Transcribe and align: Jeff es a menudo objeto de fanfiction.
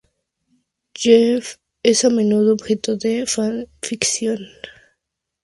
Jeff 0.95 1.57
es 1.83 2.05
a 2.05 2.09
menudo 2.09 2.53
objeto 2.53 2.97
de 2.97 3.27
fanfiction. 3.27 4.47